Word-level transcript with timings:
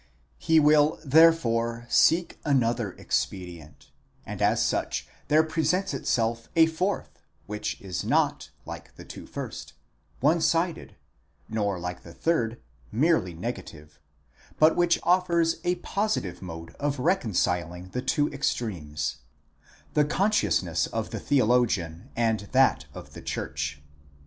He 0.39 0.59
will 0.59 0.97
therefore 1.05 1.85
seek 1.87 2.39
another 2.43 2.93
expedient; 2.93 3.91
and 4.25 4.41
as 4.41 4.65
such 4.65 5.07
there 5.27 5.43
presents 5.43 5.93
itself 5.93 6.49
a 6.55 6.65
fourth, 6.65 7.21
which 7.45 7.79
is 7.79 8.03
not, 8.03 8.49
like 8.65 8.95
the 8.95 9.05
two 9.05 9.27
first, 9.27 9.73
one 10.19 10.41
sided, 10.41 10.95
nor 11.47 11.77
like 11.77 12.01
the 12.01 12.15
third, 12.15 12.59
merely 12.91 13.35
negative, 13.35 13.99
but 14.57 14.75
which 14.75 14.97
offers 15.03 15.57
a 15.63 15.75
positive 15.75 16.41
mode 16.41 16.73
of 16.79 16.97
reconciling 16.97 17.89
the 17.89 18.01
two 18.01 18.27
extremes— 18.33 19.17
the 19.93 20.03
consciousness 20.03 20.87
of 20.87 21.11
the 21.11 21.19
theologian, 21.19 22.09
and 22.15 22.49
that 22.53 22.87
of 22.95 23.13
the 23.13 23.21
church. 23.21 23.83